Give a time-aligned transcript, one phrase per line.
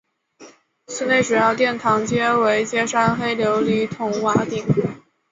[0.87, 4.65] 寺内主要殿堂皆为歇山黑琉璃筒瓦顶。